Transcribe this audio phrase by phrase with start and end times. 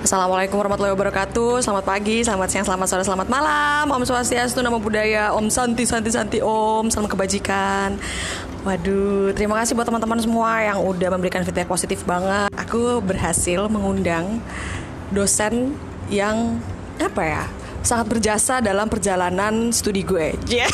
[0.00, 1.60] Assalamualaikum warahmatullahi wabarakatuh.
[1.60, 3.84] Selamat pagi, selamat siang, selamat sore, selamat malam.
[3.84, 6.88] Om Swastiastu, Namo Buddhaya, Om Santi, Santi, Santi, Om.
[6.88, 8.00] Salam kebajikan.
[8.64, 12.48] Waduh, terima kasih buat teman-teman semua yang udah memberikan feedback positif banget.
[12.56, 14.40] Aku berhasil mengundang
[15.12, 15.76] dosen
[16.08, 16.56] yang
[16.96, 17.44] apa ya?
[17.80, 20.36] sangat berjasa dalam perjalanan studi gue.
[20.52, 20.68] Yeah.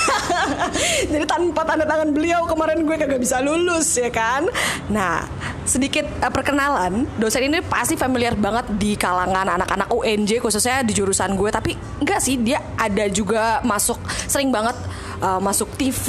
[1.15, 4.51] Jadi tanpa tanda tangan beliau kemarin gue kagak bisa lulus ya kan.
[4.91, 5.23] Nah,
[5.67, 11.35] sedikit uh, perkenalan, dosen ini pasti familiar banget di kalangan anak-anak UNJ khususnya di jurusan
[11.35, 13.99] gue, tapi enggak sih dia ada juga masuk
[14.31, 14.79] sering banget
[15.21, 16.07] uh, masuk TV,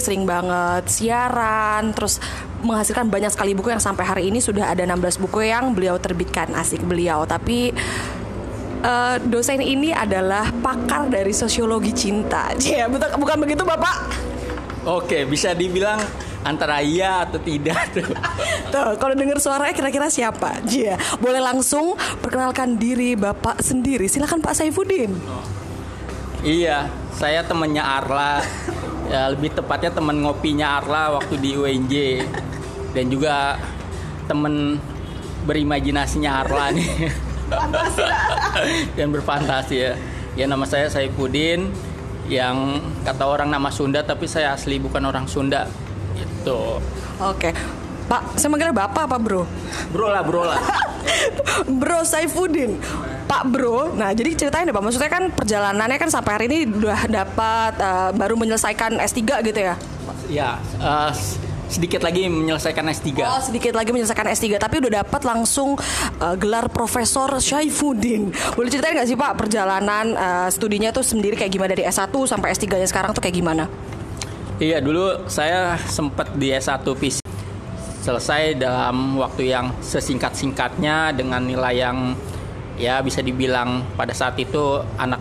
[0.00, 2.18] sering banget siaran, terus
[2.64, 6.50] menghasilkan banyak sekali buku yang sampai hari ini sudah ada 16 buku yang beliau terbitkan
[6.56, 7.28] asik beliau.
[7.28, 7.70] Tapi
[8.82, 12.50] uh, dosen ini adalah pakar dari sosiologi cinta.
[12.66, 14.10] Ya, bukan begitu Bapak?
[14.86, 15.98] Oke, bisa dibilang
[16.46, 18.06] antara iya atau tidak tuh.
[18.74, 20.62] tuh, kalau dengar suaranya kira-kira siapa?
[20.62, 24.06] Iya, boleh langsung perkenalkan diri Bapak sendiri.
[24.06, 25.10] Silakan Pak Saifuddin.
[25.26, 25.42] Oh.
[26.46, 28.38] Iya, saya temannya Arla.
[29.12, 31.94] ya, lebih tepatnya teman ngopinya Arla waktu di UNJ
[32.94, 33.58] dan juga
[34.30, 34.78] teman
[35.42, 37.10] berimajinasinya Arla nih.
[38.94, 39.92] yang berfantasi ya.
[40.36, 41.72] Ya nama saya Saifuddin
[42.26, 45.85] yang kata orang nama Sunda tapi saya asli bukan orang Sunda.
[46.46, 46.78] Itu.
[47.18, 47.50] Oke.
[48.06, 49.42] Pak, saya manggilnya Bapak apa Bro?
[49.90, 50.62] Bro lah, Bro lah.
[51.82, 52.78] bro Saifuddin.
[53.26, 57.10] Pak Bro, nah jadi ceritain deh Pak, maksudnya kan perjalanannya kan sampai hari ini udah
[57.10, 59.74] dapat uh, baru menyelesaikan S3 gitu ya?
[60.30, 61.10] Ya, uh,
[61.66, 63.10] sedikit lagi menyelesaikan S3.
[63.26, 65.74] Oh, sedikit lagi menyelesaikan S3, tapi udah dapat langsung
[66.22, 68.30] uh, gelar Profesor Syaifuddin.
[68.54, 72.54] Boleh ceritain nggak sih Pak perjalanan uh, studinya tuh sendiri kayak gimana dari S1 sampai
[72.54, 73.66] S3-nya sekarang tuh kayak gimana?
[74.56, 77.28] Iya, dulu saya sempat di S1 fisik
[78.00, 82.16] selesai dalam waktu yang sesingkat-singkatnya dengan nilai yang
[82.80, 85.20] ya bisa dibilang pada saat itu anak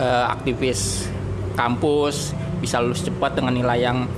[0.00, 1.04] uh, aktivis
[1.52, 2.32] kampus
[2.64, 4.08] bisa lulus cepat dengan nilai yang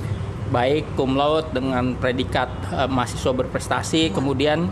[0.55, 4.15] baik cum laude dengan predikat uh, mahasiswa berprestasi.
[4.15, 4.71] Kemudian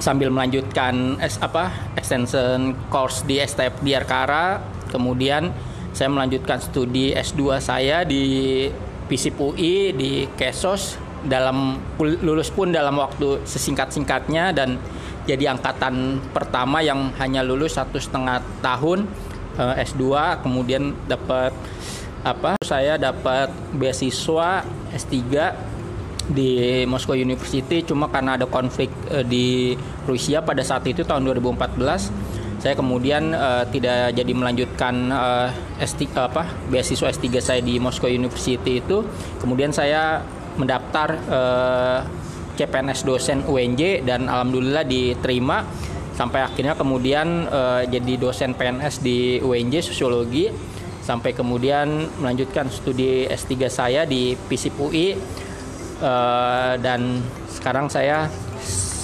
[0.00, 1.68] sambil melanjutkan S apa
[2.00, 4.56] extension course di STF di Arkara
[4.88, 5.52] kemudian
[5.94, 8.66] saya melanjutkan studi S2 saya di
[9.06, 14.76] PISIP UI di Kesos dalam lulus pun dalam waktu sesingkat-singkatnya dan
[15.24, 19.08] jadi angkatan pertama yang hanya lulus satu setengah tahun
[19.56, 20.04] eh, S2
[20.44, 21.54] kemudian dapat
[22.24, 25.12] apa saya dapat beasiswa S3
[26.24, 29.76] di Moscow University cuma karena ada konflik uh, di
[30.08, 32.23] Rusia pada saat itu tahun 2014
[32.64, 38.80] saya kemudian uh, tidak jadi melanjutkan uh, S3 apa beasiswa S3 saya di Moscow University
[38.80, 39.04] itu.
[39.36, 40.24] Kemudian saya
[40.56, 42.00] mendaftar uh,
[42.56, 45.60] CPNS dosen UNJ dan alhamdulillah diterima.
[46.16, 50.48] Sampai akhirnya kemudian uh, jadi dosen PNS di UNJ sosiologi.
[51.04, 55.12] Sampai kemudian melanjutkan studi S3 saya di PISIP UI uh,
[56.00, 58.24] eh, dan sekarang saya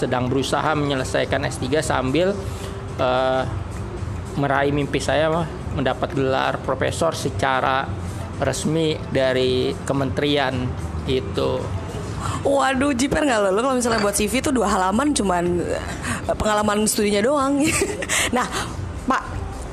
[0.00, 2.32] sedang berusaha menyelesaikan S3 sambil
[3.00, 3.43] uh,
[4.38, 5.33] meraih mimpi saya
[5.75, 7.88] mendapat gelar profesor secara
[8.41, 10.69] resmi dari kementerian
[11.09, 11.61] itu.
[12.44, 13.61] Waduh, jiper nggak lo?
[13.61, 15.44] Kalau misalnya buat CV itu dua halaman cuman
[16.37, 17.65] pengalaman studinya doang.
[18.37, 18.44] nah,
[19.09, 19.22] Pak,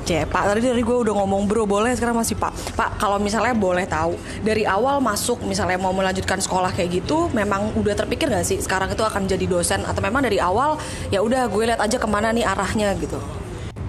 [0.08, 2.72] C Pak tadi dari gue udah ngomong bro boleh sekarang masih Pak.
[2.72, 7.76] Pak kalau misalnya boleh tahu dari awal masuk misalnya mau melanjutkan sekolah kayak gitu memang
[7.76, 9.84] udah terpikir gak sih sekarang itu akan jadi dosen?
[9.84, 10.80] Atau memang dari awal
[11.12, 13.20] ya udah gue lihat aja ke mana nih arahnya gitu?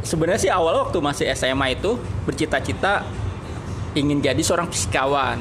[0.03, 1.95] Sebenarnya sih awal waktu masih SMA itu
[2.27, 3.07] bercita-cita
[3.95, 5.39] ingin jadi seorang fisikawan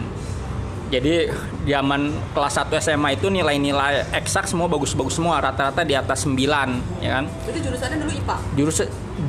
[0.88, 1.28] jadi
[1.68, 7.20] zaman kelas 1 SMA itu nilai-nilai eksak semua bagus-bagus semua rata-rata di atas 9 ya
[7.20, 7.24] kan.
[7.44, 8.36] Jadi jurusannya dulu IPA.
[8.56, 8.78] Jurus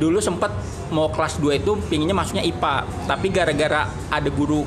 [0.00, 0.52] dulu sempat
[0.88, 2.76] mau kelas 2 itu pinginnya masuknya IPA
[3.06, 4.64] tapi gara-gara ada guru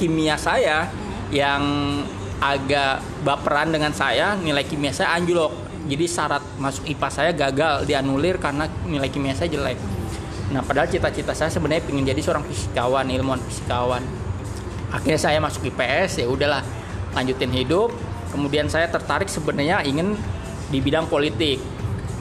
[0.00, 0.90] kimia saya
[1.30, 1.62] yang
[2.42, 5.54] agak baperan dengan saya nilai kimia saya anjlok
[5.86, 9.78] jadi syarat masuk IPA saya gagal dianulir karena nilai kimia saya jelek
[10.50, 14.02] nah padahal cita-cita saya sebenarnya ingin jadi seorang fisikawan ilmuwan fisikawan
[14.94, 16.62] akhirnya saya masuk IPS ya udahlah
[17.18, 17.90] lanjutin hidup
[18.30, 20.14] kemudian saya tertarik sebenarnya ingin
[20.70, 21.58] di bidang politik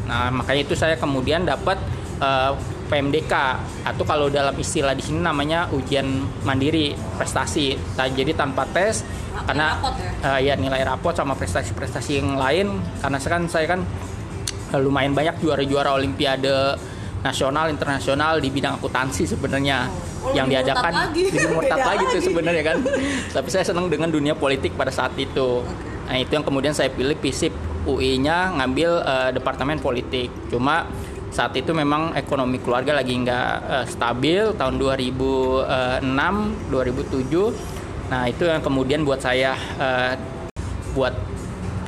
[0.09, 1.77] nah makanya itu saya kemudian dapat
[2.19, 2.57] uh,
[2.91, 3.33] PMDK
[3.87, 6.05] atau kalau dalam istilah di sini namanya ujian
[6.45, 7.73] mandiri prestasi.
[7.97, 9.01] Nah, jadi tanpa tes
[9.33, 10.09] Rapid karena rapot ya?
[10.21, 13.81] Uh, ya nilai rapot sama prestasi-prestasi yang lain karena sekarang saya kan
[14.71, 16.77] uh, lumayan banyak juara-juara olimpiade
[17.23, 19.87] nasional internasional di bidang akuntansi sebenarnya
[20.21, 22.77] oh, yang diadakan lebih murtad lagi tuh sebenarnya kan.
[23.31, 25.63] Tapi saya senang dengan dunia politik pada saat itu.
[25.63, 25.91] Okay.
[26.03, 27.55] Nah, itu yang kemudian saya pilih FISIP
[27.87, 30.27] UI-nya ngambil uh, departemen politik.
[30.51, 30.85] Cuma
[31.33, 36.05] saat itu memang ekonomi keluarga lagi nggak uh, stabil tahun 2006
[36.69, 40.13] 2007 nah itu yang kemudian buat saya uh,
[40.93, 41.17] buat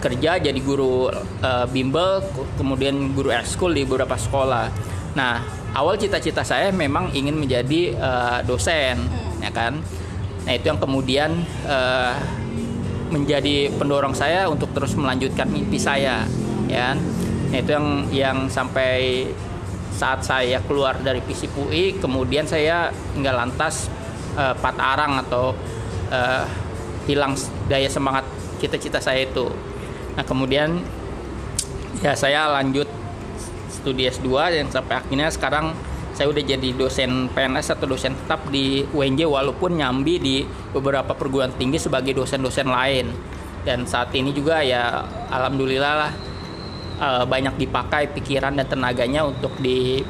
[0.01, 1.13] kerja jadi guru
[1.45, 2.25] uh, bimbel
[2.57, 4.73] kemudian guru ekskul di beberapa sekolah
[5.15, 5.41] nah
[5.75, 8.99] awal cita-cita saya memang ingin menjadi uh, dosen
[9.39, 9.79] ya kan?
[10.45, 11.31] Nah itu yang kemudian
[11.67, 12.15] uh,
[13.11, 16.23] menjadi pendorong saya untuk terus melanjutkan mimpi saya
[16.67, 16.97] ya kan?
[17.51, 19.27] Nah, itu yang yang sampai
[19.95, 23.87] saat saya keluar dari FISIP UI kemudian saya nggak lantas
[24.35, 25.55] uh, pat arang atau
[26.11, 26.43] uh,
[27.07, 27.37] hilang
[27.71, 28.27] daya semangat
[28.59, 29.47] cita-cita saya itu.
[30.15, 30.83] Nah kemudian
[32.03, 32.87] ya saya lanjut
[33.85, 35.77] studi S2 yang sampai akhirnya sekarang
[36.17, 40.35] saya udah jadi dosen PNS atau dosen tetap di UNJ walaupun nyambi di
[40.73, 43.13] beberapa perguruan tinggi sebagai dosen-dosen lain.
[43.61, 46.11] Dan saat ini juga ya alhamdulillah lah
[47.03, 50.01] uh, banyak dipakai pikiran dan tenaganya untuk di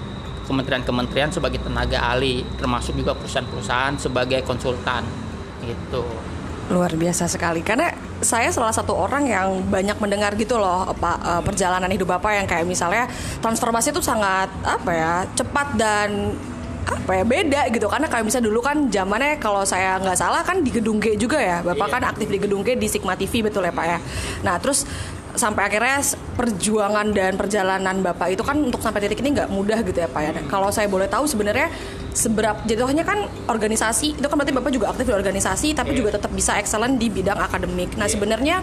[0.45, 5.01] kementerian-kementerian sebagai tenaga ahli termasuk juga perusahaan-perusahaan sebagai konsultan
[5.65, 6.05] gitu.
[6.69, 7.65] Luar biasa sekali.
[7.65, 7.89] Karena
[8.25, 12.47] saya salah satu orang yang banyak mendengar gitu loh apa uh, perjalanan hidup bapak yang
[12.49, 13.05] kayak misalnya
[13.39, 16.33] transformasi itu sangat apa ya cepat dan
[16.85, 20.61] apa ya beda gitu karena kayak misalnya dulu kan zamannya kalau saya nggak salah kan
[20.61, 21.93] di gedung G juga ya bapak yeah.
[21.97, 23.97] kan aktif di gedung G di Sigma TV betul ya pak ya
[24.45, 24.85] nah terus
[25.35, 25.99] sampai akhirnya
[26.35, 30.21] perjuangan dan perjalanan bapak itu kan untuk sampai titik ini nggak mudah gitu ya pak
[30.23, 30.31] ya.
[30.31, 30.47] Hmm.
[30.47, 31.71] Kalau saya boleh tahu sebenarnya
[32.15, 35.99] seberapa jatuhnya kan organisasi itu kan berarti bapak juga aktif di organisasi tapi yeah.
[35.99, 37.93] juga tetap bisa excellent di bidang akademik.
[37.99, 38.13] Nah yeah.
[38.15, 38.57] sebenarnya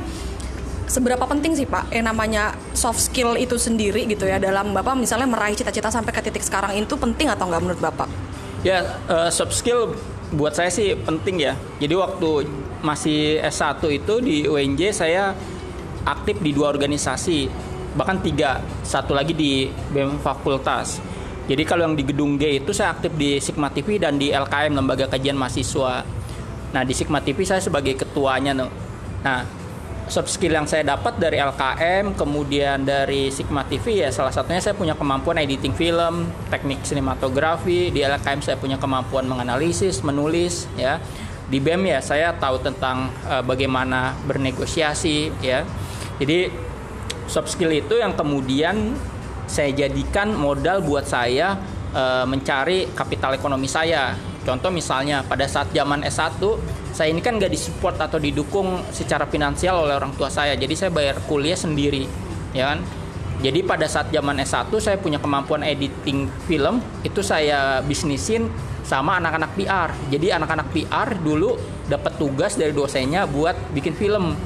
[0.88, 5.24] seberapa penting sih pak yang namanya soft skill itu sendiri gitu ya dalam bapak misalnya
[5.24, 8.08] meraih cita-cita sampai ke titik sekarang itu penting atau nggak menurut bapak?
[8.64, 9.96] Ya uh, soft skill
[10.32, 11.54] buat saya sih penting ya.
[11.76, 12.48] Jadi waktu
[12.82, 15.36] masih S1 itu di UNJ saya
[16.06, 17.50] aktif di dua organisasi
[17.92, 18.60] bahkan tiga.
[18.82, 21.00] Satu lagi di BEM Fakultas.
[21.42, 24.72] Jadi kalau yang di gedung G itu saya aktif di Sigma TV dan di LKM
[24.72, 26.06] Lembaga Kajian Mahasiswa.
[26.72, 28.54] Nah di Sigma TV saya sebagai ketuanya
[29.22, 29.46] nah
[30.10, 34.74] soft skill yang saya dapat dari LKM kemudian dari Sigma TV ya salah satunya saya
[34.74, 37.90] punya kemampuan editing film teknik sinematografi.
[37.90, 41.02] Di LKM saya punya kemampuan menganalisis menulis ya.
[41.50, 45.66] Di BEM ya saya tahu tentang uh, bagaimana bernegosiasi ya
[46.22, 46.54] jadi
[47.26, 48.94] soft skill itu yang kemudian
[49.50, 51.58] saya jadikan modal buat saya
[51.90, 54.14] e, mencari kapital ekonomi saya.
[54.46, 56.38] Contoh misalnya pada saat zaman S1
[56.94, 60.54] saya ini kan gak disupport atau didukung secara finansial oleh orang tua saya.
[60.54, 62.06] Jadi saya bayar kuliah sendiri,
[62.54, 62.78] ya kan?
[63.42, 68.46] Jadi pada saat zaman S1 saya punya kemampuan editing film, itu saya bisnisin
[68.86, 69.90] sama anak-anak PR.
[70.14, 71.58] Jadi anak-anak PR dulu
[71.90, 74.38] dapat tugas dari dosennya buat bikin film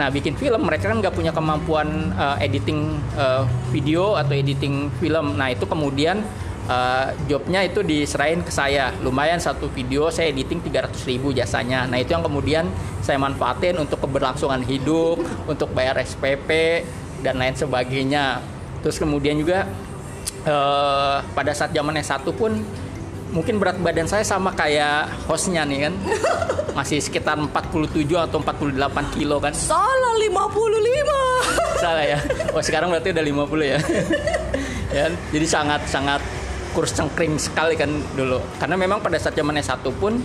[0.00, 5.36] Nah, bikin film mereka kan nggak punya kemampuan uh, editing uh, video atau editing film.
[5.36, 6.24] Nah, itu kemudian
[6.64, 8.96] uh, jobnya itu diserahin ke saya.
[9.04, 11.84] Lumayan satu video saya editing 300 ribu jasanya.
[11.84, 12.64] Nah, itu yang kemudian
[13.04, 16.80] saya manfaatin untuk keberlangsungan hidup, untuk bayar SPP
[17.20, 18.40] dan lain sebagainya.
[18.80, 19.68] Terus kemudian juga
[20.48, 22.56] uh, pada saat zaman S1 pun
[23.30, 25.94] mungkin berat badan saya sama kayak hostnya nih kan?
[26.78, 29.54] Masih sekitar 47 atau 48 kilo kan?
[29.54, 32.18] Salah 55 salah ya?
[32.52, 33.78] Oh sekarang berarti udah 50 ya?
[34.90, 36.18] Ya jadi sangat sangat
[36.74, 38.42] kurus cengkring sekali kan dulu.
[38.58, 40.18] Karena memang pada saat zaman S1 pun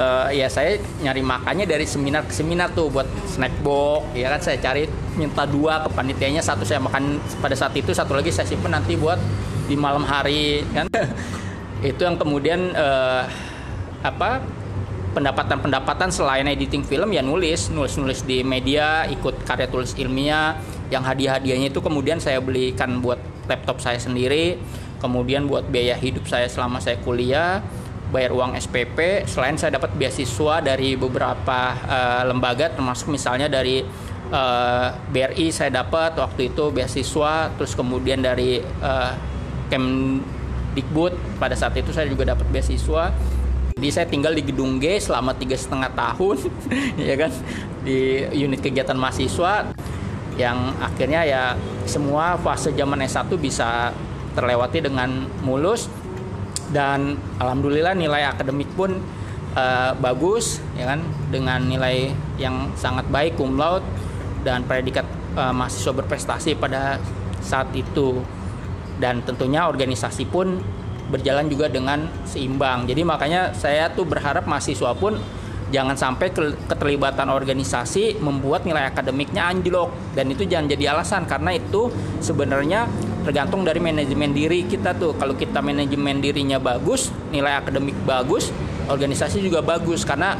[0.00, 4.40] uh, ya saya nyari makannya dari seminar ke seminar tuh buat snack box ya kan?
[4.40, 4.88] Saya cari
[5.20, 8.96] minta dua ke panitianya satu saya makan pada saat itu satu lagi saya simpen nanti
[8.96, 9.20] buat
[9.68, 10.88] di malam hari kan
[11.82, 13.22] itu yang kemudian uh,
[14.02, 14.42] apa
[15.14, 17.70] pendapatan-pendapatan selain editing film ya nulis.
[17.70, 20.58] Nulis-nulis di media ikut karya tulis ilmiah.
[20.88, 24.58] Yang hadiah-hadiahnya itu kemudian saya belikan buat laptop saya sendiri.
[24.98, 27.62] Kemudian buat biaya hidup saya selama saya kuliah
[28.08, 33.84] bayar uang SPP selain saya dapat beasiswa dari beberapa uh, lembaga termasuk misalnya dari
[34.32, 37.52] uh, eh, BRI saya dapat waktu itu beasiswa.
[37.56, 39.12] Terus kemudian dari uh,
[39.68, 40.16] Kem
[40.78, 41.18] Dikbud.
[41.42, 43.10] Pada saat itu saya juga dapat beasiswa.
[43.74, 46.36] Jadi saya tinggal di gedung G selama tiga setengah tahun
[47.10, 47.30] ya kan?
[47.82, 49.74] Di unit kegiatan mahasiswa
[50.38, 51.42] yang akhirnya ya
[51.82, 53.90] semua fase zaman S1 bisa
[54.38, 55.90] terlewati dengan mulus.
[56.68, 58.98] Dan alhamdulillah nilai akademik pun
[59.58, 61.02] uh, bagus ya kan?
[61.30, 63.86] Dengan nilai yang sangat baik cum laude.
[64.46, 67.02] Dan predikat uh, mahasiswa berprestasi pada
[67.42, 68.22] saat itu
[68.98, 70.58] dan tentunya organisasi pun
[71.08, 72.84] berjalan juga dengan seimbang.
[72.84, 75.16] Jadi makanya saya tuh berharap mahasiswa pun
[75.68, 76.32] jangan sampai
[76.68, 79.88] keterlibatan organisasi membuat nilai akademiknya anjlok.
[80.12, 81.88] Dan itu jangan jadi alasan karena itu
[82.20, 82.84] sebenarnya
[83.24, 85.16] tergantung dari manajemen diri kita tuh.
[85.16, 88.52] Kalau kita manajemen dirinya bagus nilai akademik bagus
[88.88, 90.04] organisasi juga bagus.
[90.04, 90.36] Karena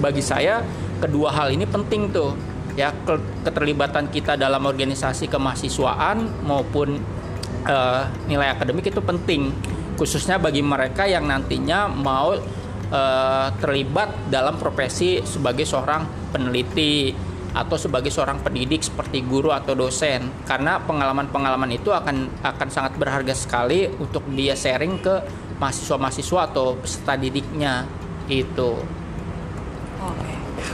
[0.00, 0.60] bagi saya
[1.00, 2.36] kedua hal ini penting tuh.
[2.78, 2.94] Ya
[3.44, 7.02] keterlibatan kita dalam organisasi kemahasiswaan maupun
[7.66, 9.52] uh, nilai akademik itu penting
[10.00, 17.12] khususnya bagi mereka yang nantinya mau uh, terlibat dalam profesi sebagai seorang peneliti
[17.50, 23.34] atau sebagai seorang pendidik seperti guru atau dosen karena pengalaman-pengalaman itu akan akan sangat berharga
[23.34, 25.14] sekali untuk dia sharing ke
[25.58, 27.84] mahasiswa-mahasiswa atau peserta didiknya
[28.30, 28.99] itu.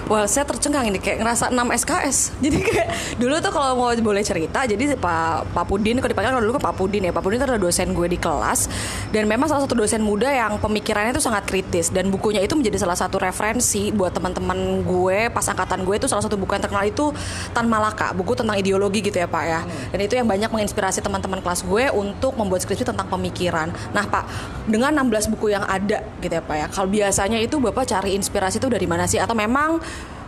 [0.07, 4.23] Wah saya tercengang ini kayak ngerasa 6 SKS Jadi kayak dulu tuh kalau mau boleh
[4.23, 7.11] cerita Jadi Pak, Pak Pudin, kalau dipanggil dulu kan Pak Pudin ya.
[7.11, 8.71] Pak Pudin itu adalah dosen gue di kelas.
[9.11, 11.91] Dan memang salah satu dosen muda yang pemikirannya itu sangat kritis.
[11.91, 16.23] Dan bukunya itu menjadi salah satu referensi buat teman-teman gue Pas angkatan gue itu salah
[16.23, 17.11] satu buku yang terkenal itu
[17.51, 19.61] Tan Malaka Buku tentang ideologi gitu ya Pak ya.
[19.91, 23.75] Dan itu yang banyak menginspirasi teman-teman kelas gue Untuk membuat skripsi tentang pemikiran.
[23.91, 24.25] Nah Pak,
[24.71, 26.67] dengan 16 buku yang ada gitu ya Pak ya.
[26.71, 29.19] Kalau biasanya itu Bapak cari inspirasi itu dari mana sih?
[29.19, 29.83] Atau memang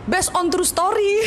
[0.09, 1.21] based on true story.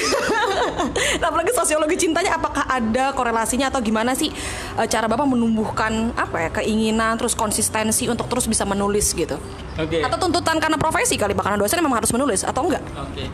[1.26, 4.34] Apalagi sosiologi cintanya apakah ada korelasinya atau gimana sih
[4.76, 9.38] uh, cara Bapak menumbuhkan apa ya keinginan terus konsistensi untuk terus bisa menulis gitu.
[9.78, 10.02] Oke.
[10.02, 10.02] Okay.
[10.02, 12.82] Atau tuntutan karena profesi kali karena dosen memang harus menulis atau enggak?
[12.98, 13.24] Oke.
[13.24, 13.26] Okay.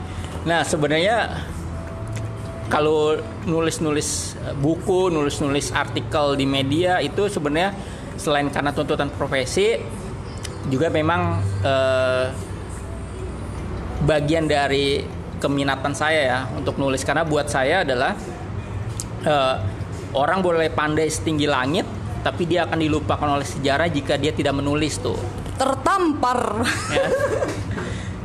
[0.45, 1.41] Nah, sebenarnya
[2.69, 3.17] kalau
[3.49, 7.73] nulis-nulis eh, buku, nulis-nulis artikel di media itu sebenarnya
[8.21, 9.81] selain karena tuntutan profesi
[10.69, 12.27] juga memang eh,
[14.05, 17.03] bagian dari keminatan saya ya untuk nulis.
[17.07, 18.15] Karena buat saya adalah
[19.25, 19.57] uh,
[20.15, 21.87] orang boleh pandai setinggi langit
[22.23, 25.19] tapi dia akan dilupakan oleh sejarah jika dia tidak menulis tuh.
[25.57, 26.63] Tertampar.
[26.93, 27.07] Ya.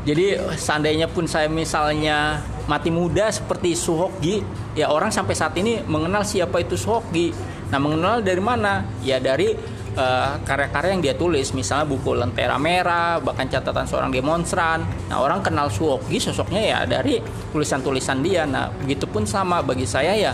[0.08, 4.44] jadi seandainya pun saya misalnya mati muda seperti Suhokgi
[4.76, 7.32] ya orang sampai saat ini mengenal siapa itu Suhokgi
[7.70, 8.86] nah mengenal dari mana?
[9.02, 9.56] Ya dari
[9.94, 14.84] eh, karya-karya yang dia tulis misalnya buku Lentera Merah bahkan catatan seorang demonstran.
[15.10, 17.22] Nah orang kenal Suoki sosoknya ya dari
[17.54, 18.44] tulisan-tulisan dia.
[18.46, 19.62] Nah begitupun sama.
[19.64, 20.34] Bagi saya ya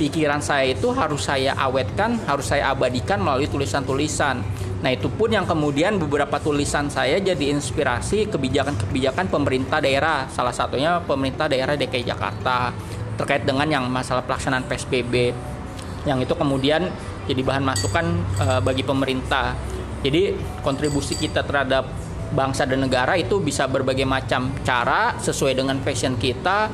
[0.00, 4.40] pikiran saya itu harus saya awetkan harus saya abadikan melalui tulisan-tulisan.
[4.80, 10.24] Nah itu pun yang kemudian beberapa tulisan saya jadi inspirasi kebijakan-kebijakan pemerintah daerah.
[10.32, 12.72] Salah satunya pemerintah daerah DKI Jakarta
[13.20, 15.36] terkait dengan yang masalah pelaksanaan PSBB
[16.08, 16.88] yang itu kemudian
[17.30, 18.06] jadi bahan masukan
[18.42, 19.54] uh, bagi pemerintah.
[20.02, 20.34] Jadi
[20.66, 21.86] kontribusi kita terhadap
[22.34, 26.66] bangsa dan negara itu bisa berbagai macam cara sesuai dengan passion kita.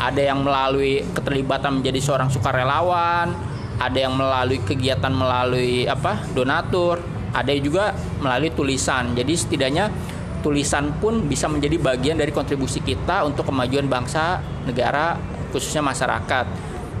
[0.00, 3.36] Ada yang melalui keterlibatan menjadi seorang sukarelawan,
[3.78, 7.04] ada yang melalui kegiatan melalui apa donatur,
[7.36, 9.12] ada juga melalui tulisan.
[9.12, 9.92] Jadi setidaknya
[10.40, 15.20] tulisan pun bisa menjadi bagian dari kontribusi kita untuk kemajuan bangsa, negara,
[15.52, 16.46] khususnya masyarakat.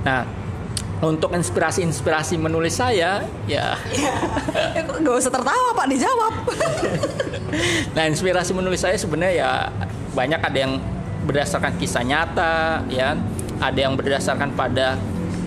[0.04, 0.39] Nah,
[1.00, 3.76] untuk inspirasi-inspirasi menulis saya ya.
[5.00, 6.34] Nggak usah tertawa pak dijawab.
[7.98, 9.50] Nah inspirasi menulis saya sebenarnya ya
[10.14, 10.78] banyak ada yang
[11.26, 13.18] berdasarkan kisah nyata ya.
[13.58, 14.94] Ada yang berdasarkan pada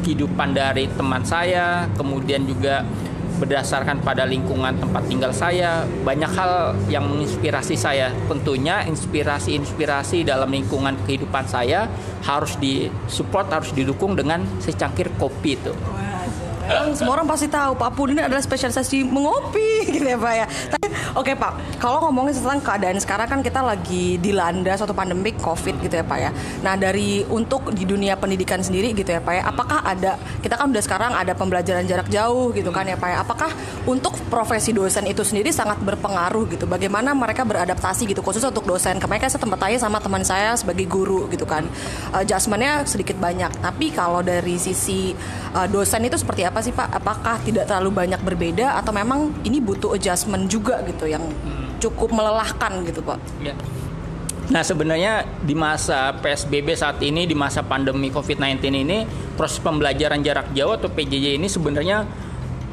[0.04, 2.84] kehidupan dari teman saya kemudian juga
[3.42, 8.14] berdasarkan pada lingkungan tempat tinggal saya banyak hal yang menginspirasi saya.
[8.30, 11.90] Tentunya inspirasi-inspirasi dalam lingkungan kehidupan saya
[12.24, 15.74] harus disupport harus didukung dengan secangkir kopi itu
[16.94, 20.46] Semua orang pasti tahu Pak Pudin adalah spesialisasi mengopi gitu ya Pak ya.
[20.48, 25.40] Tapi oke okay, Pak, kalau ngomongin tentang keadaan sekarang kan kita lagi dilanda suatu pandemik
[25.42, 26.32] COVID gitu ya Pak ya.
[26.64, 30.72] Nah dari untuk di dunia pendidikan sendiri gitu ya Pak ya, apakah ada kita kan
[30.72, 33.18] udah sekarang ada pembelajaran jarak jauh gitu kan ya Pak ya.
[33.24, 33.52] Apakah
[33.84, 36.66] untuk profesi dosen itu sendiri sangat berpengaruh gitu?
[36.70, 39.00] Bagaimana mereka beradaptasi gitu khususnya untuk dosen?
[39.00, 41.66] Kemarin saya tempat tanya sama teman saya sebagai guru gitu kan.
[42.14, 43.50] Adjustmentnya sedikit banyak.
[43.64, 45.16] Tapi kalau dari sisi
[45.56, 46.53] uh, dosen itu seperti apa?
[46.54, 47.02] Apa sih Pak?
[47.02, 51.26] Apakah tidak terlalu banyak berbeda atau memang ini butuh adjustment juga gitu yang
[51.82, 53.18] cukup melelahkan gitu Pak?
[53.42, 53.58] Ya.
[54.54, 59.02] Nah sebenarnya di masa PSBB saat ini di masa pandemi COVID-19 ini
[59.34, 62.06] proses pembelajaran jarak jauh atau PJJ ini sebenarnya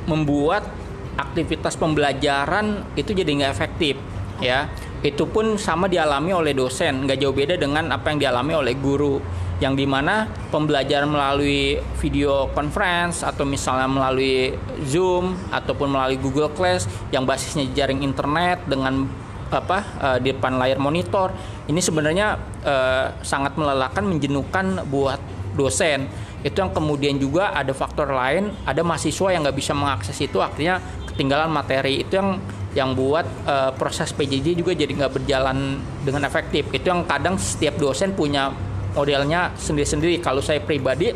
[0.04, 0.68] membuat
[1.16, 3.96] aktivitas pembelajaran itu jadi nggak efektif
[4.44, 4.68] ya
[5.00, 9.16] itu pun sama dialami oleh dosen nggak jauh beda dengan apa yang dialami oleh guru
[9.60, 14.56] yang di mana pembelajaran melalui video conference atau misalnya melalui
[14.88, 19.04] Zoom ataupun melalui Google Class yang basisnya jaring internet dengan
[19.50, 21.34] apa uh, di depan layar monitor
[21.66, 25.20] ini sebenarnya uh, sangat melelahkan menjenuhkan buat
[25.54, 26.08] dosen.
[26.40, 30.80] Itu yang kemudian juga ada faktor lain ada mahasiswa yang nggak bisa mengakses itu akhirnya
[31.12, 32.00] ketinggalan materi.
[32.00, 32.30] Itu yang
[32.70, 36.70] yang buat uh, proses PJJ juga jadi nggak berjalan dengan efektif.
[36.72, 38.54] Itu yang kadang setiap dosen punya
[38.94, 40.18] modelnya sendiri-sendiri.
[40.22, 41.12] Kalau saya pribadi,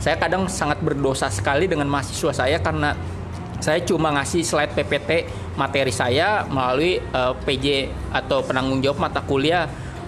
[0.00, 2.94] saya kadang sangat berdosa sekali dengan mahasiswa saya karena
[3.56, 7.66] saya cuma ngasih slide PPT materi saya melalui uh, eh, PJ
[8.12, 9.64] atau penanggung jawab mata kuliah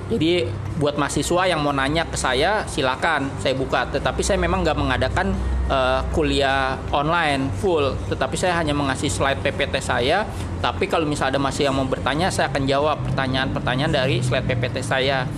[0.09, 0.49] jadi
[0.81, 3.85] buat mahasiswa yang mau nanya ke saya silakan saya buka.
[3.93, 5.37] Tetapi saya memang nggak mengadakan
[5.69, 7.93] uh, kuliah online full.
[8.09, 10.25] Tetapi saya hanya mengasih slide PPT saya.
[10.65, 14.81] Tapi kalau misalnya ada masih yang mau bertanya, saya akan jawab pertanyaan-pertanyaan dari slide PPT
[14.81, 15.29] saya.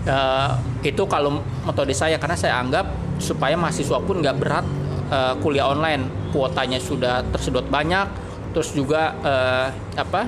[0.00, 2.88] Uh, itu kalau metode saya karena saya anggap
[3.20, 4.66] supaya mahasiswa pun nggak berat
[5.12, 6.08] uh, kuliah online.
[6.32, 8.08] Kuotanya sudah tersedot banyak.
[8.50, 10.26] Terus juga uh, apa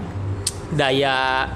[0.73, 1.47] daya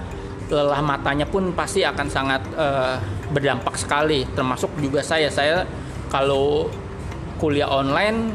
[0.47, 2.99] lelah matanya pun pasti akan sangat uh,
[3.35, 5.67] berdampak sekali termasuk juga saya saya
[6.07, 6.71] kalau
[7.43, 8.31] kuliah online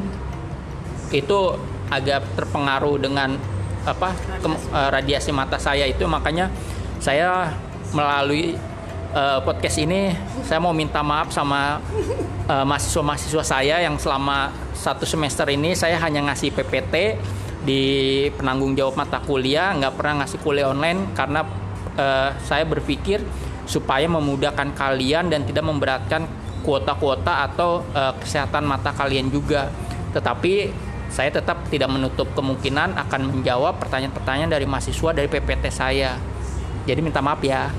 [1.12, 1.56] itu
[1.92, 3.36] agak terpengaruh dengan
[3.88, 4.12] apa
[4.44, 6.52] ke, uh, radiasi mata saya itu makanya
[7.00, 7.56] saya
[7.96, 8.56] melalui
[9.16, 10.12] uh, podcast ini
[10.44, 11.80] saya mau minta maaf sama
[12.48, 17.20] uh, mahasiswa-mahasiswa saya yang selama satu semester ini saya hanya ngasih PPT
[17.62, 17.84] di
[18.34, 21.46] penanggung jawab mata kuliah nggak pernah ngasih kuliah online karena
[21.96, 23.22] uh, saya berpikir
[23.70, 26.26] supaya memudahkan kalian dan tidak memberatkan
[26.66, 29.70] kuota-kuota atau uh, kesehatan mata kalian juga.
[30.14, 30.70] Tetapi
[31.12, 36.16] saya tetap tidak menutup kemungkinan akan menjawab pertanyaan-pertanyaan dari mahasiswa dari PPT saya.
[36.82, 37.70] Jadi minta maaf ya.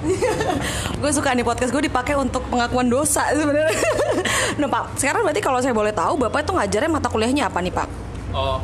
[1.02, 3.75] gue suka nih podcast gue dipakai untuk pengakuan dosa sebenarnya.
[4.62, 7.75] nah Pak, sekarang berarti kalau saya boleh tahu Bapak itu ngajarnya mata kuliahnya apa nih
[7.75, 7.88] Pak?
[8.32, 8.62] Oh,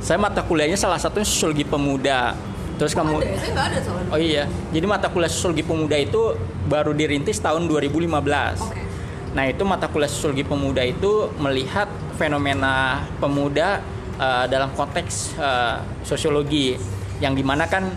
[0.00, 2.32] saya mata kuliahnya salah satunya sosiologi pemuda.
[2.74, 3.78] Terus oh, kamu ada, saya ada
[4.10, 4.44] Oh iya.
[4.72, 6.34] Jadi mata kuliah sosiologi pemuda itu
[6.66, 8.08] baru dirintis tahun 2015.
[8.08, 8.84] Okay.
[9.34, 11.86] Nah, itu mata kuliah sosiologi pemuda itu melihat
[12.16, 13.82] fenomena pemuda
[14.18, 16.78] uh, dalam konteks uh, sosiologi
[17.22, 17.94] yang di mana kan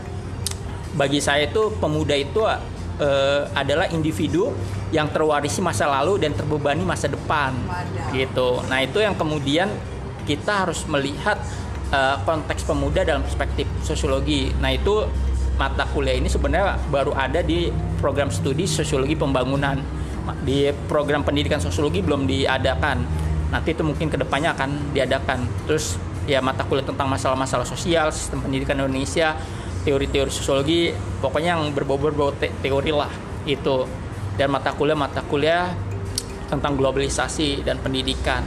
[0.97, 4.49] bagi saya itu pemuda itu uh, adalah individu
[4.89, 8.11] yang terwarisi masa lalu dan terbebani masa depan Wadah.
[8.17, 8.49] gitu.
[8.65, 9.69] Nah, itu yang kemudian
[10.27, 11.39] kita harus melihat
[11.91, 14.51] uh, konteks pemuda dalam perspektif sosiologi.
[14.59, 15.07] Nah itu
[15.55, 19.79] mata kuliah ini sebenarnya baru ada di program studi sosiologi pembangunan.
[20.43, 22.97] Di program pendidikan sosiologi belum diadakan.
[23.47, 25.47] Nanti itu mungkin ke depannya akan diadakan.
[25.63, 25.95] Terus
[26.27, 29.39] ya mata kuliah tentang masalah-masalah sosial, sistem pendidikan Indonesia,
[29.87, 30.91] teori-teori sosiologi,
[31.23, 33.11] pokoknya yang berbau-berbau te teori lah
[33.47, 33.87] itu.
[34.35, 35.71] Dan mata kuliah mata kuliah
[36.51, 38.43] tentang globalisasi dan pendidikan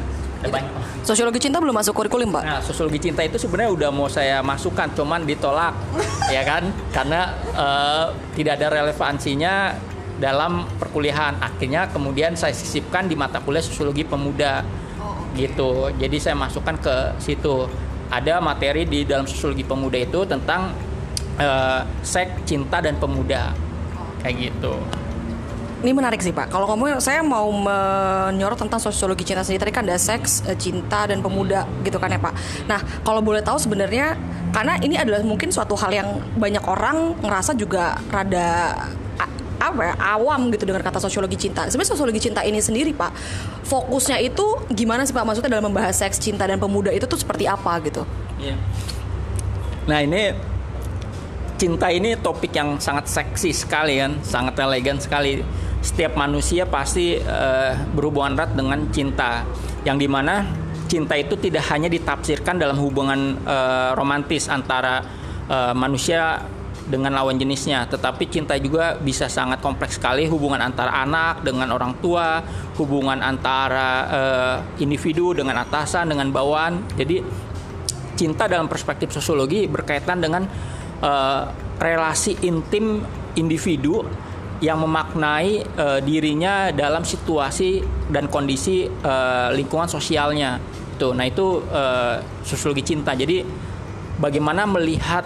[1.05, 2.43] Sosiologi cinta belum masuk kurikulum, Pak?
[2.45, 5.77] Nah, sosiologi cinta itu sebenarnya udah mau saya masukkan, cuman ditolak,
[6.35, 6.73] ya kan?
[6.93, 9.77] Karena uh, tidak ada relevansinya
[10.17, 11.41] dalam perkuliahan.
[11.41, 14.65] Akhirnya kemudian saya sisipkan di mata kuliah sosiologi pemuda,
[15.01, 15.93] oh, gitu.
[16.01, 17.69] Jadi saya masukkan ke situ.
[18.11, 20.73] Ada materi di dalam sosiologi pemuda itu tentang
[21.41, 23.57] uh, seks, cinta dan pemuda,
[24.23, 24.77] kayak gitu
[25.81, 26.53] ini menarik sih Pak.
[26.53, 29.65] Kalau ngomong saya mau menyorot tentang sosiologi cinta sendiri.
[29.69, 32.35] Tadi kan ada seks, eh, cinta dan pemuda gitu kan ya Pak.
[32.69, 34.17] Nah kalau boleh tahu sebenarnya
[34.53, 38.77] karena ini adalah mungkin suatu hal yang banyak orang ngerasa juga rada
[39.61, 41.69] apa ya awam gitu dengan kata sosiologi cinta.
[41.69, 43.13] Sebenarnya sosiologi cinta ini sendiri Pak,
[43.69, 45.25] fokusnya itu gimana sih Pak?
[45.25, 48.09] Maksudnya dalam membahas seks, cinta dan pemuda itu tuh seperti apa gitu?
[48.41, 48.57] Iya.
[49.85, 50.33] Nah ini
[51.61, 55.45] cinta ini topik yang sangat seksi sekali kan, sangat elegan sekali.
[55.85, 59.45] Setiap manusia pasti uh, berhubungan erat dengan cinta
[59.85, 60.45] yang di mana
[60.89, 65.05] cinta itu tidak hanya ditafsirkan dalam hubungan uh, romantis antara
[65.53, 66.41] uh, manusia
[66.91, 70.27] dengan lawan jenisnya, tetapi cinta juga bisa sangat kompleks sekali.
[70.27, 72.43] Hubungan antara anak dengan orang tua,
[72.81, 76.83] hubungan antara uh, individu dengan atasan dengan bawahan.
[76.99, 77.23] Jadi
[78.19, 80.45] cinta dalam perspektif sosiologi berkaitan dengan
[81.01, 83.05] uh, relasi intim
[83.37, 84.05] individu
[84.61, 87.81] yang memaknai uh, dirinya dalam situasi
[88.13, 90.61] dan kondisi uh, lingkungan sosialnya.
[91.01, 93.17] Tuh, nah itu uh, sosiologi cinta.
[93.17, 93.41] Jadi
[94.21, 95.25] bagaimana melihat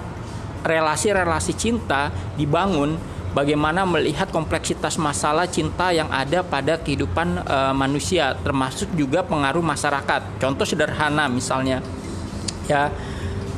[0.62, 2.94] relasi-relasi cinta dibangun,
[3.34, 10.38] bagaimana melihat kompleksitas masalah cinta yang ada pada kehidupan uh, manusia, termasuk juga pengaruh masyarakat.
[10.38, 11.82] Contoh sederhana misalnya,
[12.70, 12.94] ya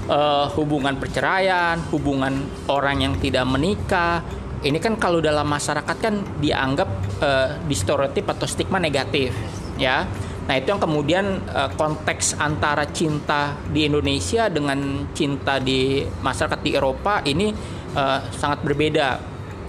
[0.09, 4.23] uh, hubungan perceraian, hubungan orang yang tidak menikah,
[4.67, 6.89] ini kan kalau dalam masyarakat kan dianggap
[7.23, 9.31] uh, di stereotip atau stigma negatif
[9.77, 10.09] ya.
[10.47, 16.71] Nah itu yang kemudian uh, konteks antara cinta di Indonesia dengan cinta di masyarakat di
[16.75, 17.55] Eropa ini
[17.95, 19.23] uh, sangat berbeda.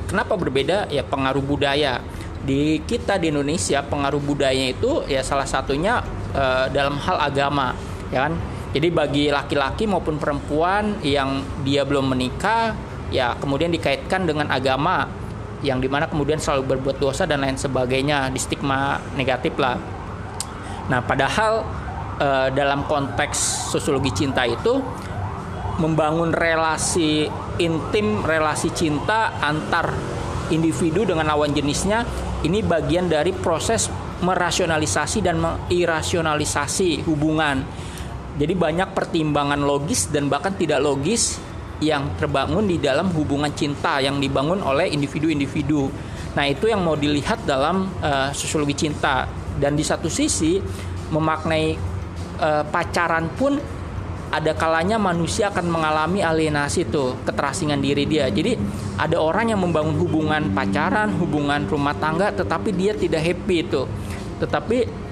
[0.08, 0.88] Kenapa berbeda?
[0.88, 2.00] Ya pengaruh budaya.
[2.48, 6.00] Di kita di Indonesia pengaruh budaya itu ya salah satunya
[6.32, 7.76] uh, dalam hal agama
[8.08, 8.40] ya kan
[8.76, 12.76] jadi bagi laki-laki maupun perempuan yang dia belum menikah
[13.08, 15.08] ya kemudian dikaitkan dengan agama
[15.66, 19.80] yang di mana kemudian selalu berbuat dosa dan lain sebagainya di stigma negatif lah.
[20.86, 21.66] Nah padahal
[22.22, 24.78] e, dalam konteks sosiologi cinta itu
[25.82, 27.26] membangun relasi
[27.58, 29.94] intim, relasi cinta antar
[30.54, 32.06] individu dengan lawan jenisnya
[32.46, 33.90] ini bagian dari proses
[34.22, 37.66] merasionalisasi dan mengirasionalisasi hubungan.
[38.38, 41.42] Jadi banyak pertimbangan logis dan bahkan tidak logis
[41.82, 45.90] yang terbangun di dalam hubungan cinta yang dibangun oleh individu-individu.
[46.38, 49.26] Nah, itu yang mau dilihat dalam uh, sosiologi cinta.
[49.58, 50.62] Dan di satu sisi
[51.10, 51.74] memaknai
[52.38, 53.58] uh, pacaran pun
[54.28, 58.60] ada kalanya manusia akan mengalami alienasi tuh keterasingan diri dia jadi
[59.00, 63.88] ada orang yang membangun hubungan pacaran hubungan rumah tangga tetapi dia tidak happy itu
[64.44, 65.07] tetapi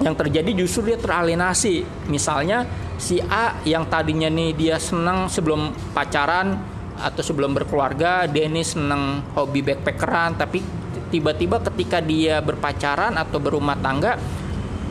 [0.00, 2.64] yang terjadi justru dia teralienasi misalnya
[2.96, 6.56] si A yang tadinya nih dia senang sebelum pacaran
[7.00, 10.64] atau sebelum berkeluarga dia ini senang hobi backpackeran tapi
[11.12, 14.16] tiba-tiba ketika dia berpacaran atau berumah tangga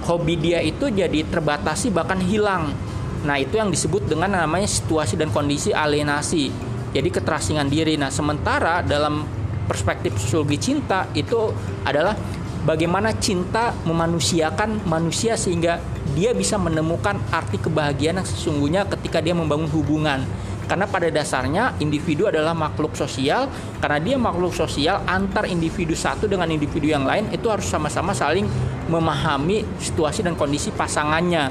[0.06, 2.74] hobi dia itu jadi terbatasi bahkan hilang
[3.20, 6.48] Nah, itu yang disebut dengan namanya situasi dan kondisi alienasi.
[6.96, 8.00] Jadi keterasingan diri.
[8.00, 9.28] Nah, sementara dalam
[9.68, 11.52] perspektif sosiologi cinta itu
[11.84, 12.16] adalah
[12.64, 15.80] bagaimana cinta memanusiakan manusia sehingga
[16.18, 20.26] dia bisa menemukan arti kebahagiaan yang sesungguhnya ketika dia membangun hubungan.
[20.70, 23.50] Karena pada dasarnya individu adalah makhluk sosial,
[23.82, 28.46] karena dia makhluk sosial antar individu satu dengan individu yang lain itu harus sama-sama saling
[28.86, 31.50] memahami situasi dan kondisi pasangannya.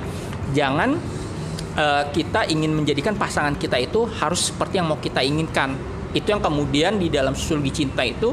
[0.55, 0.95] Jangan
[1.75, 5.75] uh, kita ingin menjadikan pasangan kita itu harus seperti yang mau kita inginkan.
[6.15, 8.31] Itu yang kemudian di dalam sosiologi cinta itu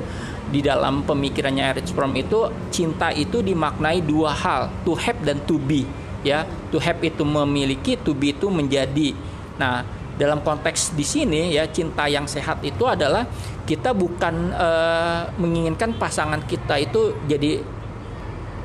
[0.50, 5.58] di dalam pemikirannya Erich Fromm itu cinta itu dimaknai dua hal, to have dan to
[5.58, 5.86] be.
[6.26, 9.14] Ya, to have itu memiliki, to be itu menjadi.
[9.62, 13.28] Nah, dalam konteks di sini ya cinta yang sehat itu adalah
[13.68, 17.60] kita bukan uh, menginginkan pasangan kita itu jadi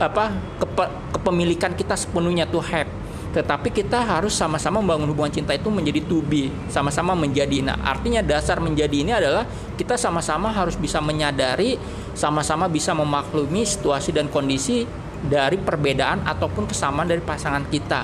[0.01, 2.89] apa kepe, kepemilikan kita sepenuhnya to have
[3.31, 7.63] tetapi kita harus sama-sama membangun hubungan cinta itu menjadi to be, sama-sama menjadi.
[7.63, 9.47] Nah, artinya dasar menjadi ini adalah
[9.79, 11.79] kita sama-sama harus bisa menyadari,
[12.19, 14.83] sama-sama bisa memaklumi situasi dan kondisi
[15.23, 18.03] dari perbedaan ataupun kesamaan dari pasangan kita.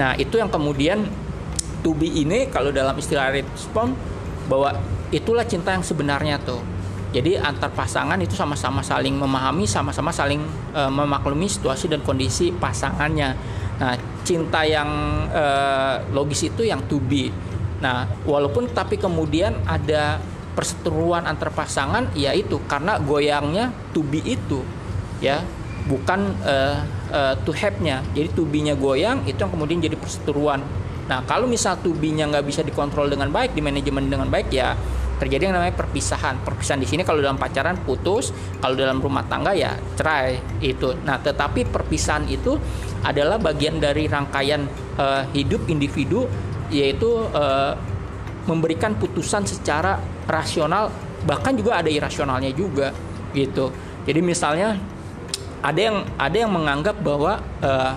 [0.00, 1.04] Nah, itu yang kemudian
[1.84, 3.92] to be ini kalau dalam istilah respon
[4.48, 4.72] bahwa
[5.12, 6.64] itulah cinta yang sebenarnya tuh.
[7.14, 10.42] Jadi antar pasangan itu sama-sama saling memahami, sama-sama saling
[10.74, 13.38] e, memaklumi situasi dan kondisi pasangannya.
[13.78, 14.88] Nah, cinta yang
[15.30, 17.28] uh, logis itu yang to be.
[17.84, 20.16] Nah, walaupun tapi kemudian ada
[20.56, 24.64] perseteruan antar pasangan, ya itu karena goyangnya to be itu,
[25.20, 25.44] ya,
[25.84, 26.80] bukan uh,
[27.12, 28.00] uh, to have-nya.
[28.16, 30.64] Jadi to be-nya goyang itu yang kemudian jadi perseteruan.
[31.04, 34.72] Nah, kalau misal to be-nya nggak bisa dikontrol dengan baik, di manajemen dengan baik, ya
[35.24, 36.44] terjadi yang namanya perpisahan.
[36.44, 40.92] Perpisahan di sini kalau dalam pacaran putus, kalau dalam rumah tangga ya cerai itu.
[41.08, 42.60] Nah, tetapi perpisahan itu
[43.00, 44.68] adalah bagian dari rangkaian
[45.00, 46.28] uh, hidup individu
[46.68, 47.72] yaitu uh,
[48.44, 49.96] memberikan putusan secara
[50.28, 50.92] rasional
[51.24, 52.92] bahkan juga ada irasionalnya juga
[53.32, 53.72] gitu.
[54.04, 54.76] Jadi misalnya
[55.64, 57.96] ada yang ada yang menganggap bahwa uh,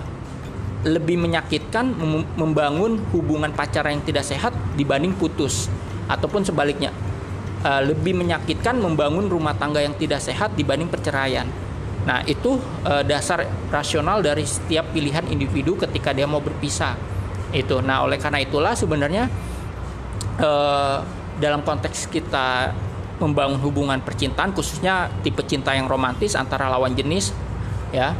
[0.87, 1.91] lebih menyakitkan
[2.39, 5.67] membangun hubungan pacaran yang tidak sehat dibanding putus
[6.07, 6.95] ataupun sebaliknya
[7.67, 11.43] uh, lebih menyakitkan membangun rumah tangga yang tidak sehat dibanding perceraian.
[12.07, 12.55] Nah, itu
[12.87, 16.95] uh, dasar rasional dari setiap pilihan individu ketika dia mau berpisah.
[17.51, 17.83] Itu.
[17.83, 19.27] Nah, oleh karena itulah sebenarnya
[20.39, 21.03] uh,
[21.35, 22.71] dalam konteks kita
[23.17, 27.33] membangun hubungan percintaan khususnya tipe cinta yang romantis antara lawan jenis
[27.89, 28.13] ya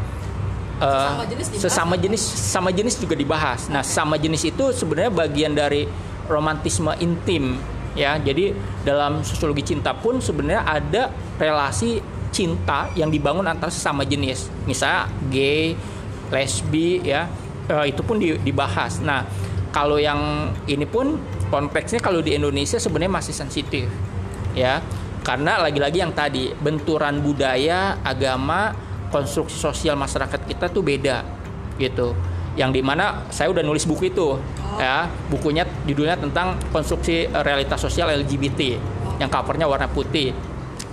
[0.82, 1.22] uh,
[1.54, 3.70] sesama jenis sama jenis juga dibahas.
[3.70, 5.86] Nah, sama jenis itu sebenarnya bagian dari
[6.26, 7.62] romantisme intim
[7.98, 8.16] ya.
[8.22, 8.54] Jadi
[8.86, 11.10] dalam sosiologi cinta pun sebenarnya ada
[11.42, 14.54] relasi cinta yang dibangun antara sesama jenis.
[14.70, 15.74] Misalnya gay
[16.30, 17.26] lesbi ya
[17.74, 19.02] uh, itu pun dibahas.
[19.02, 19.26] Nah
[19.74, 21.18] kalau yang ini pun
[21.50, 23.90] konteksnya kalau di Indonesia sebenarnya masih sensitif
[24.54, 24.80] ya.
[25.26, 28.72] Karena lagi-lagi yang tadi benturan budaya agama
[29.12, 31.24] konstruksi sosial masyarakat kita tuh beda
[31.76, 32.16] gitu
[32.58, 34.42] yang di mana saya udah nulis buku itu oh.
[34.82, 38.76] ya bukunya judulnya tentang konstruksi realitas sosial LGBT
[39.22, 40.34] yang covernya warna putih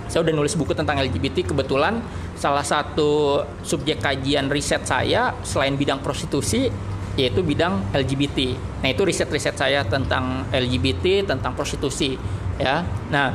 [0.05, 1.97] saya udah nulis buku tentang LGBT kebetulan
[2.37, 6.69] salah satu subjek kajian riset saya selain bidang prostitusi
[7.15, 8.59] yaitu bidang LGBT.
[8.83, 12.19] Nah, itu riset-riset saya tentang LGBT, tentang prostitusi
[12.59, 12.83] ya.
[13.07, 13.31] Nah,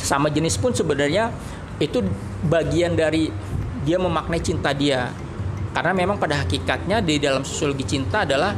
[0.00, 1.28] sama jenis pun sebenarnya
[1.76, 2.00] itu
[2.48, 3.28] bagian dari
[3.84, 5.12] dia memaknai cinta dia.
[5.76, 8.56] Karena memang pada hakikatnya di dalam sosiologi cinta adalah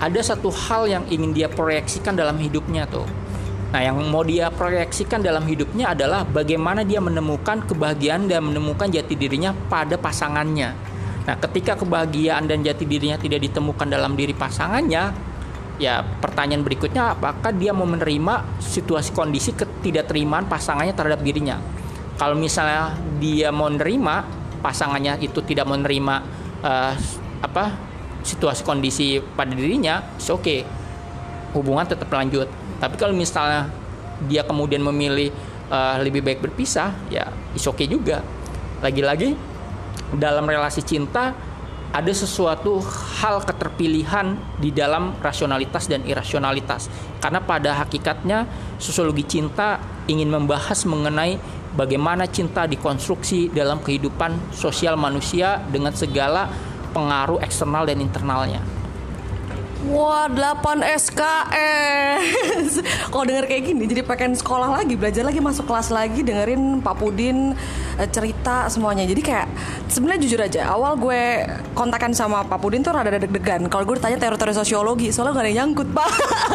[0.00, 3.04] ada satu hal yang ingin dia proyeksikan dalam hidupnya tuh
[3.74, 9.18] Nah, yang mau dia proyeksikan dalam hidupnya adalah bagaimana dia menemukan kebahagiaan dan menemukan jati
[9.18, 10.70] dirinya pada pasangannya.
[11.26, 15.10] Nah, ketika kebahagiaan dan jati dirinya tidak ditemukan dalam diri pasangannya,
[15.82, 21.58] ya pertanyaan berikutnya apakah dia mau menerima situasi kondisi ketidakterimaan pasangannya terhadap dirinya
[22.14, 24.22] kalau misalnya dia mau menerima
[24.62, 26.94] pasangannya itu tidak menerima uh,
[27.44, 27.64] apa
[28.24, 30.60] situasi kondisi pada dirinya oke okay.
[31.54, 32.50] Hubungan tetap lanjut.
[32.82, 33.70] Tapi kalau misalnya
[34.26, 35.30] dia kemudian memilih
[35.70, 38.26] uh, lebih baik berpisah ya is okay juga.
[38.82, 39.38] Lagi-lagi
[40.18, 41.30] dalam relasi cinta
[41.94, 42.82] ada sesuatu
[43.22, 46.90] hal keterpilihan di dalam rasionalitas dan irasionalitas.
[47.22, 48.50] Karena pada hakikatnya
[48.82, 49.78] sosiologi cinta
[50.10, 51.38] ingin membahas mengenai
[51.74, 56.48] bagaimana cinta dikonstruksi dalam kehidupan sosial manusia dengan segala
[56.94, 58.62] pengaruh eksternal dan internalnya.
[59.84, 62.80] Wah, 8 SKS.
[63.12, 66.96] Kalau denger kayak gini jadi pengen sekolah lagi, belajar lagi, masuk kelas lagi, dengerin Pak
[66.96, 67.52] Pudin
[68.00, 69.04] eh, cerita semuanya.
[69.04, 69.44] Jadi kayak
[69.92, 71.44] sebenarnya jujur aja, awal gue
[71.76, 73.68] kontakan sama Pak Pudin tuh rada deg-degan.
[73.68, 76.10] Kalau gue ditanya teori-teori sosiologi, soalnya gak ada yang nyangkut, Pak.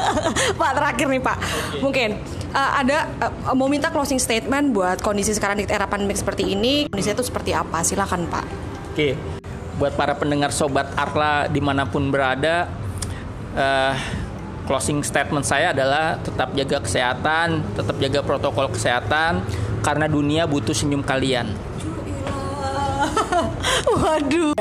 [0.66, 1.38] Pak terakhir nih, Pak.
[1.86, 2.10] Mungkin
[2.54, 6.90] uh, ada uh, mau minta closing statement buat kondisi sekarang di era pandemi seperti ini.
[6.90, 7.82] Kondisinya itu seperti apa?
[7.86, 8.46] Silakan, Pak.
[8.94, 9.18] Oke.
[9.80, 12.68] Buat para pendengar sobat Arla di mana pun berada,
[13.56, 13.96] uh,
[14.68, 19.42] closing statement saya adalah tetap jaga kesehatan, tetap jaga protokol kesehatan
[19.82, 21.69] karena dunia butuh senyum kalian.
[24.00, 24.54] Waduh.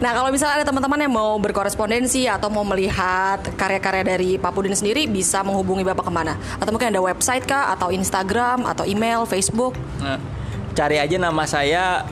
[0.00, 4.74] Nah kalau misalnya ada teman-teman yang mau berkorespondensi atau mau melihat karya-karya dari Pak Pudin
[4.74, 6.36] sendiri bisa menghubungi Bapak ke mana?
[6.58, 7.72] Atau mungkin ada website kah?
[7.74, 8.66] Atau Instagram?
[8.66, 9.22] Atau email?
[9.28, 9.76] Facebook?
[10.00, 10.18] Nah,
[10.72, 12.08] cari aja nama saya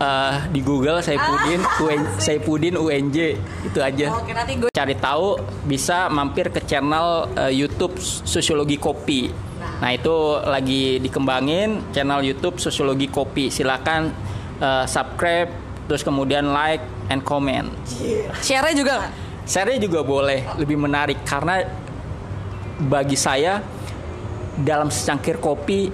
[0.00, 3.18] uh, di Google saya Pudin ah, UN, saya Pudin UNJ
[3.66, 4.06] itu aja.
[4.14, 9.30] Oke, nanti gue cari tahu bisa mampir ke channel uh, YouTube Sosiologi Kopi.
[9.58, 9.82] Nah.
[9.82, 13.50] nah, itu lagi dikembangin channel YouTube Sosiologi Kopi.
[13.50, 14.14] Silakan
[14.62, 15.50] uh, subscribe
[15.88, 17.72] terus kemudian like and comment.
[17.98, 18.32] Yeah.
[18.44, 19.08] Share juga?
[19.48, 21.64] Share juga boleh, lebih menarik karena
[22.78, 23.64] bagi saya
[24.60, 25.88] dalam secangkir kopi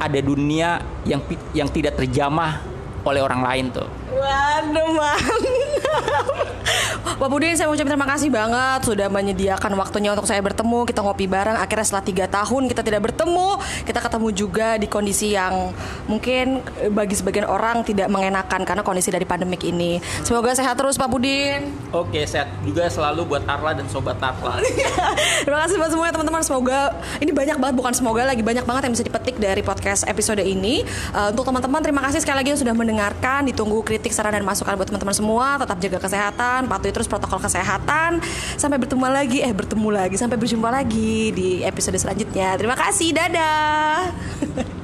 [0.00, 1.20] ada dunia yang
[1.52, 2.62] yang tidak terjamah
[3.04, 3.88] oleh orang lain tuh.
[4.14, 6.26] Waduh mantap.
[7.18, 11.26] Pak Budi saya ucapin terima kasih banget sudah menyediakan waktunya untuk saya bertemu kita ngopi
[11.26, 11.58] bareng.
[11.58, 15.74] Akhirnya setelah tiga tahun kita tidak bertemu kita ketemu juga di kondisi yang
[16.06, 16.62] mungkin
[16.94, 19.98] bagi sebagian orang tidak mengenakan karena kondisi dari pandemik ini.
[20.22, 24.62] Semoga sehat terus Pak Budin oke sehat juga selalu buat Arla dan sobat Arla.
[25.44, 26.42] Terima kasih buat semuanya teman-teman.
[26.46, 30.44] Semoga ini banyak banget bukan semoga lagi banyak banget yang bisa dipetik dari podcast episode
[30.44, 30.86] ini.
[31.10, 33.48] Uh, untuk teman-teman terima kasih sekali lagi yang sudah mendengarkan.
[33.48, 35.58] Ditunggu kritik saran dan masukan buat teman-teman semua.
[35.58, 38.20] Tetap jaga kesehatan patuhi terus protokol kesehatan.
[38.60, 42.60] Sampai bertemu lagi, eh bertemu lagi, sampai berjumpa lagi di episode selanjutnya.
[42.60, 44.12] Terima kasih, dadah.